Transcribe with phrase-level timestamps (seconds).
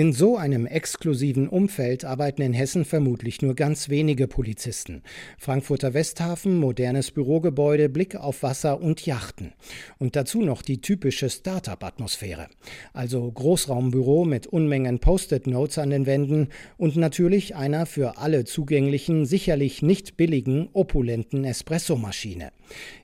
[0.00, 5.02] In so einem exklusiven Umfeld arbeiten in Hessen vermutlich nur ganz wenige Polizisten.
[5.36, 9.52] Frankfurter Westhafen, modernes Bürogebäude, Blick auf Wasser und Yachten.
[9.98, 12.46] Und dazu noch die typische Start-up-Atmosphäre.
[12.94, 16.48] Also Großraumbüro mit Unmengen Post-it-Notes an den Wänden
[16.78, 22.52] und natürlich einer für alle zugänglichen, sicherlich nicht billigen, opulenten Espressomaschine.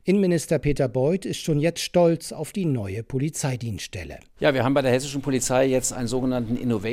[0.04, 4.20] Innenminister Peter Beuth ist schon jetzt stolz auf die neue Polizeidienststelle.
[4.38, 6.85] Ja, wir haben bei der hessischen Polizei jetzt einen sogenannten Innovation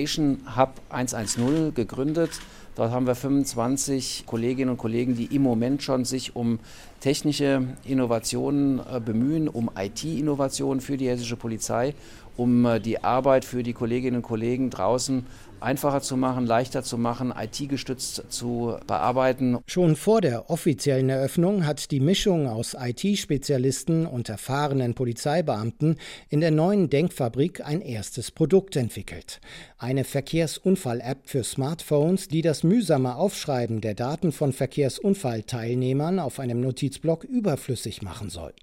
[0.55, 2.31] Hub 110 gegründet.
[2.75, 6.59] Dort haben wir 25 Kolleginnen und Kollegen, die im Moment schon sich um
[6.99, 11.93] technische Innovationen äh, bemühen, um IT-Innovationen für die hessische Polizei,
[12.37, 15.25] um äh, die Arbeit für die Kolleginnen und Kollegen draußen
[15.63, 19.59] einfacher zu machen, leichter zu machen, IT-gestützt zu bearbeiten.
[19.65, 25.97] Schon vor der offiziellen Eröffnung hat die Mischung aus IT-Spezialisten und erfahrenen Polizeibeamten
[26.29, 29.39] in der neuen Denkfabrik ein erstes Produkt entwickelt.
[29.77, 37.23] Eine Verkehrsunfall-App für Smartphones, die das mühsame Aufschreiben der Daten von Verkehrsunfallteilnehmern auf einem Notizblock
[37.23, 38.53] überflüssig machen soll.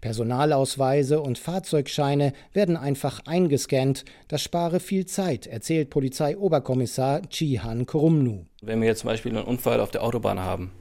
[0.00, 4.04] Personalausweise und Fahrzeugscheine werden einfach eingescannt.
[4.28, 8.46] Das spare viel Zeit, erzählt Polizeioberkommissar Chihan Kurumnu.
[8.66, 10.72] Wenn wir jetzt zum Beispiel einen Unfall auf der Autobahn haben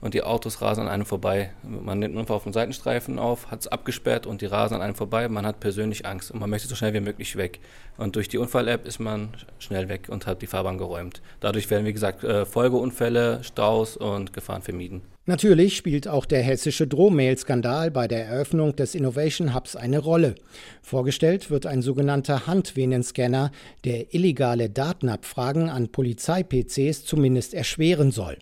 [0.00, 3.50] und die Autos rasen an einem vorbei, man nimmt einen Unfall auf dem Seitenstreifen auf,
[3.50, 6.50] hat es abgesperrt und die rasen an einem vorbei, man hat persönlich Angst und man
[6.50, 7.60] möchte so schnell wie möglich weg.
[7.96, 11.20] Und durch die Unfall-App ist man schnell weg und hat die Fahrbahn geräumt.
[11.40, 15.02] Dadurch werden, wie gesagt, äh, Folgeunfälle, Staus und Gefahren vermieden.
[15.24, 20.34] Natürlich spielt auch der hessische Drohmail-Skandal bei der Eröffnung des Innovation Hubs eine Rolle.
[20.82, 23.52] Vorgestellt wird ein sogenannter Handvenenscanner,
[23.84, 28.38] der illegale Datenabfragen an Polizei-PCs zumindest erschweren soll.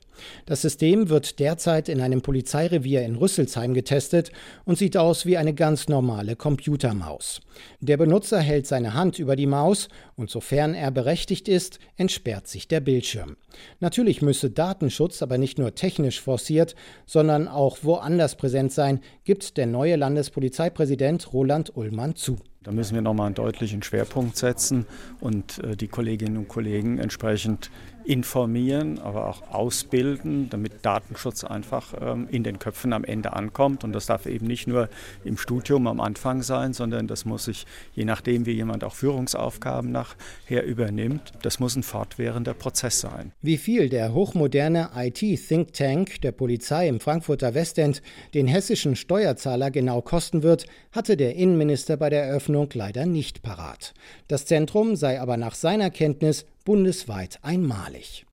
[0.47, 4.33] Das System wird derzeit in einem Polizeirevier in Rüsselsheim getestet
[4.65, 7.41] und sieht aus wie eine ganz normale Computermaus.
[7.81, 12.69] Der Benutzer hält seine Hand über die Maus und sofern er berechtigt ist, entsperrt sich
[12.69, 13.37] der Bildschirm.
[13.81, 16.75] Natürlich müsse Datenschutz aber nicht nur technisch forciert,
[17.07, 22.39] sondern auch woanders präsent sein, gibt der neue Landespolizeipräsident Roland Ullmann zu.
[22.63, 24.85] Da müssen wir nochmal einen deutlichen Schwerpunkt setzen
[25.21, 27.71] und äh, die Kolleginnen und Kollegen entsprechend
[28.05, 30.10] informieren, aber auch ausbilden,
[30.51, 33.85] damit Datenschutz einfach ähm, in den Köpfen am Ende ankommt.
[33.85, 34.89] Und das darf eben nicht nur
[35.25, 39.93] im Studium am Anfang sein, sondern das muss sich, je nachdem, wie jemand auch Führungsaufgaben
[39.93, 43.33] nachher übernimmt, das muss ein fortwährender Prozess sein.
[43.43, 48.03] Wie viel der hochmoderne IT-Think Tank der Polizei im Frankfurter Westend
[48.35, 53.95] den hessischen Steuerzahler genau kosten wird, hatte der Innenminister bei der Eröffnung leider nicht parat.
[54.29, 58.27] Das Zentrum sei aber nach seiner Kenntnis bundesweit einmalig.